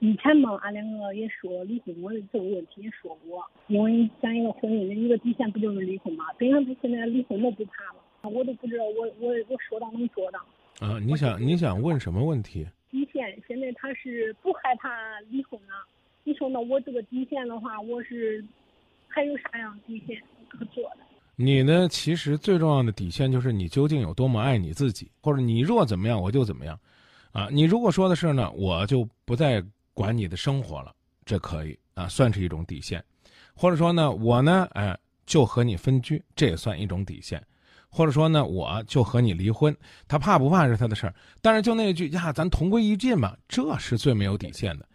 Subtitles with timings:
[0.00, 6.24] 以前嘛，俺两个也说离婚，我这个问题也说过，因为咱一个婚姻的一个底线不就是离婚嘛？
[6.38, 10.38] 等于他现在离婚都不怕了，我都不知道我我我说到能做到。
[10.80, 12.66] 啊，你想你想问什么问题？
[12.90, 14.88] 底线现在他是不害怕
[15.28, 15.86] 离婚了，
[16.24, 18.44] 你说那我这个底线的话，我是
[19.06, 20.98] 还有啥样底线可做的？
[21.36, 21.86] 你呢？
[21.88, 26.76] 其实最重要的底线就是你究竟有多么爱你自己，或者你若怎么样，我就怎么样。
[27.32, 29.62] 啊，你如果说的是呢，我就不再
[29.94, 30.94] 管你的生活了，
[31.24, 33.04] 这可以啊，算是一种底线。
[33.54, 37.42] 或者说呢，我呢，哎，就和你分居，这也算一种底线。
[37.88, 39.76] 或者说呢，我就和你离婚，
[40.06, 41.14] 他怕不怕是他的事儿。
[41.40, 44.88] 但是就那句呀，咱同归于尽吧，这是最没有底线的。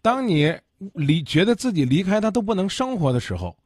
[0.00, 0.56] 当你
[0.94, 3.56] 离觉得自己离开他都不能生活的时候。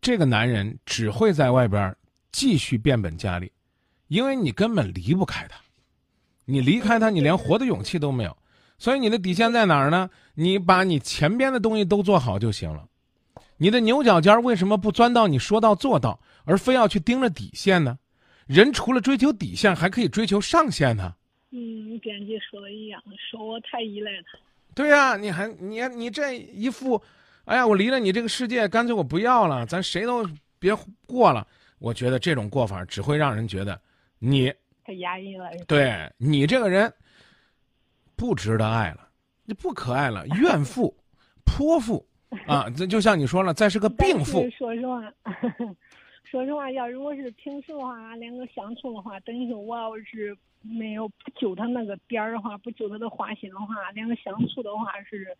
[0.00, 1.94] 这个男人只会在外边
[2.32, 3.52] 继续变本加厉，
[4.08, 5.60] 因为你根本离不开他，
[6.44, 8.36] 你离开他，你连活的勇气都没有。
[8.78, 10.10] 所以你的底线在哪儿呢？
[10.34, 12.84] 你把你前边的东西都做好就行了。
[13.56, 17.98] 你的牛角尖为什么不钻到你说到做到，而非要去盯着底线呢？
[18.46, 21.14] 人除了追求底线，还可以追求上限呢。
[21.50, 24.38] 嗯，编辑说的一样，说我太依赖他。
[24.74, 27.00] 对呀，你还你你这一副。
[27.44, 30.72] 哎呀，我离了你这个世界，干脆我不要了，咱谁都别
[31.06, 31.46] 过了。
[31.78, 33.80] 我觉得这种过法只会让人觉得
[34.18, 34.52] 你
[34.84, 35.50] 太压抑了。
[35.66, 36.92] 对你这个人
[38.16, 39.08] 不值得爱了，
[39.44, 40.96] 你不可爱了，怨妇、
[41.44, 42.06] 泼妇
[42.46, 42.68] 啊！
[42.76, 44.48] 这就像你说了，再是个病妇。
[44.50, 45.12] 说实话，
[46.24, 55.36] 说实话，要如果是平时的话，俺两个相处的话，等于说我要是没有不揪他那个点儿的话，不揪他的花心的话，两个相处的话是。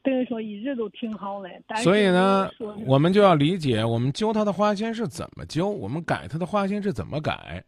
[0.00, 1.50] 等于说一直都挺好的，
[1.82, 2.48] 所以呢，
[2.86, 7.62] 我们就要理解，我们揪他的花心是怎么揪，我们改他的花心是怎么改，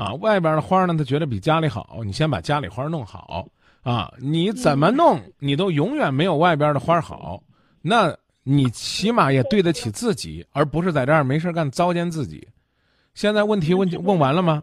[0.00, 3.46] 啊，外边的花呢，他觉得比家里好，你先把家里花弄好，
[3.82, 7.42] 啊，你怎么弄，你都永远没有外边的花好，
[7.82, 12.48] 那你起码也对得起自己，而不是在这儿没事干糟践自己。
[13.12, 14.62] 现在问题问问完了吗？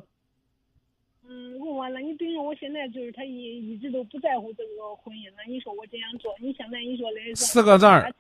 [1.30, 2.00] 嗯，问完了。
[2.00, 5.44] 你比如我现在就是他一一直都不在乎这个婚姻了。
[5.48, 8.12] 你说我这样做，你现在你说的四个字儿，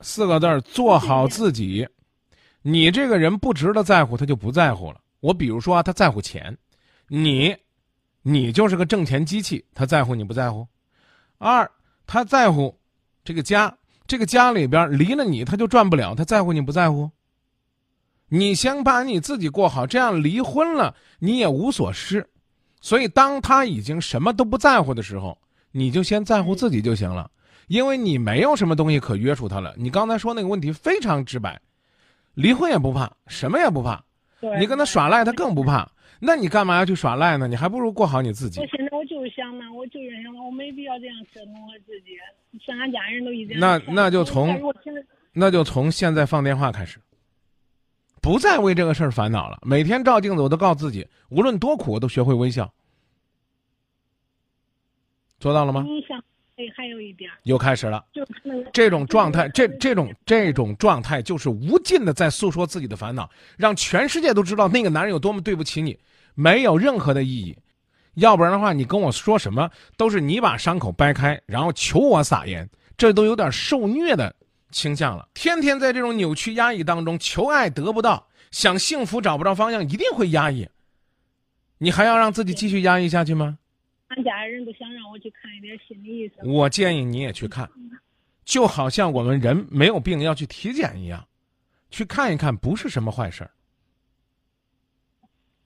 [0.00, 1.86] 四个字儿，做好自己。
[2.62, 5.00] 你这个人不值得在乎，他就不在乎了。
[5.20, 6.56] 我比如说啊他在乎钱，
[7.08, 7.56] 你，
[8.22, 10.66] 你就是个挣钱机器，他在乎你不在乎？
[11.38, 11.70] 二，
[12.06, 12.78] 他在乎
[13.24, 13.76] 这个家，
[14.06, 17.10] 这个家里边离了你他就赚不了，他在乎你不在乎？
[18.28, 22.28] 你先把你自己过好，这样离婚了你也无所失。
[22.80, 25.36] 所以，当他已经什么都不在乎的时候，
[25.72, 27.30] 你就先在乎自己就行了，
[27.66, 29.74] 因为你没有什么东西可约束他了。
[29.76, 31.60] 你刚才说那个问题非常直白，
[32.34, 34.04] 离婚也不怕，什么也不怕，
[34.58, 35.90] 你跟他耍赖他更不怕。
[36.20, 37.46] 那你干嘛要去耍赖呢？
[37.46, 38.60] 你还不如过好你自己。
[38.60, 42.16] 我现在我就是想呢，我就是想，我没必要这样折腾我自己。
[42.64, 44.60] 像俺家人都已经那那就从
[45.32, 46.98] 那就从现在放电话开始。
[48.20, 49.58] 不再为这个事儿烦恼了。
[49.62, 52.68] 每天照镜子，我都告诉自己，无论多苦，我都学会微笑。
[55.38, 55.84] 做到了吗？
[55.86, 56.20] 你想，
[56.58, 58.04] 哎，还有一点，又开始了。
[58.12, 58.26] 就
[58.72, 65.98] 这种状态，这这种这种状态，就是无尽的在诉说自己的烦恼，让全世界都知道那个男人有多么对不起你，
[66.34, 67.56] 没有任何的意义。
[68.14, 74.34] 要不然的话，你跟我说什么，都是你把伤口掰开，然后求我撒盐，这都有点受虐的。
[74.70, 80.68] 倾向了，天天在这种扭曲压抑当中求爱得不到，想幸福找不着方向，一定会压抑。
[81.78, 83.56] 你还要让自己继续压抑下去吗？
[84.08, 86.50] 俺家人都想让我去看一点心理医生。
[86.50, 87.70] 我建议你也去看，
[88.44, 91.26] 就好像我们人没有病要去体检一样，
[91.90, 93.50] 去看一看不是什么坏事儿。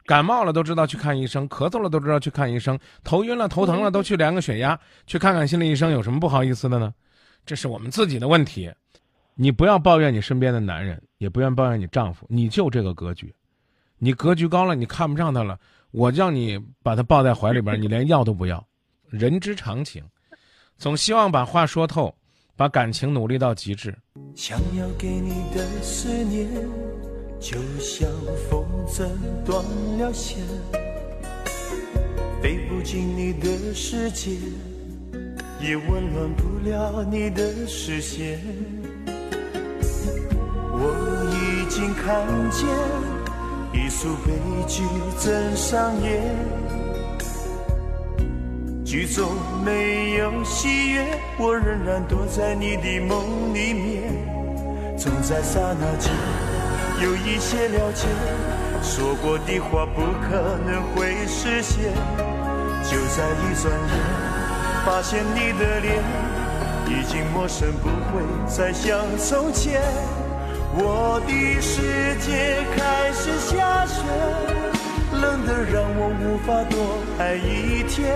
[0.05, 6.93] 感冒了都知道去看医生，咳嗽了都知道去看医生，头晕了头疼了都去量个血压，去看看心理医生有什么不好意思的呢？
[7.47, 8.71] 这是我们自己的问题。
[9.35, 13.33] 你不要抱怨你身边的男人，也不愿抱怨你丈夫，你就这个格局，
[13.99, 15.59] 你格局高了，你看不上他了，
[15.93, 18.67] 我叫你把他抱在怀里边，你连要都不要，
[19.11, 20.03] 人之常情，
[20.79, 22.15] 总希望把话说透，
[22.57, 23.95] 把感情努力到极致。
[24.35, 26.49] 想要给你的思念，
[27.39, 28.09] 就像
[28.49, 29.07] 风筝
[29.45, 29.63] 断
[29.99, 30.43] 了线，
[32.43, 34.31] 飞不进你的世界，
[35.61, 38.41] 也温暖不了你的视线。
[40.75, 40.89] 我
[41.35, 42.67] 已经看见
[43.93, 44.33] 一出悲
[44.67, 44.83] 剧
[45.21, 46.35] 正上演，
[48.83, 49.29] 剧中
[49.63, 51.07] 没有喜悦，
[51.39, 54.05] 我仍然躲在你的梦里面，
[54.97, 56.11] 总在刹那间
[57.03, 58.09] 有一些了解，
[58.83, 61.93] 说过的话不可能会实现，
[62.83, 63.93] 就在一转眼，
[64.87, 66.03] 发现你的脸。
[66.89, 69.81] 已经陌生，不会再像从前。
[70.75, 72.62] 我的世界，
[75.21, 76.75] 冷得让我无法多
[77.19, 78.15] 爱一天，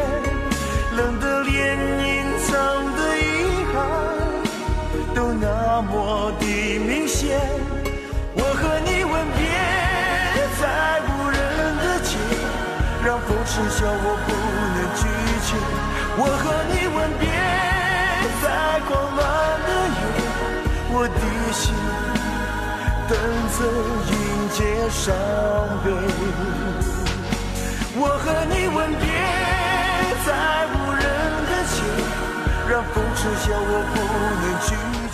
[0.97, 2.53] 冷得连隐藏
[2.97, 3.21] 的遗
[3.73, 3.75] 憾
[5.15, 6.45] 都那么的
[6.79, 7.39] 明显。
[8.35, 9.41] 我和你吻别
[10.61, 10.63] 在
[11.07, 11.39] 无人
[11.79, 12.09] 的街，
[13.05, 14.29] 让风痴笑我不
[14.75, 15.03] 能拒
[15.47, 15.49] 绝。
[16.19, 16.45] 我和
[24.97, 25.15] 伤
[25.85, 25.87] 悲。
[27.99, 29.05] 我和你吻别
[30.25, 30.29] 在
[30.73, 31.05] 无人
[31.49, 31.77] 的街，
[32.69, 33.95] 让风痴笑我不
[34.43, 35.06] 能拒绝。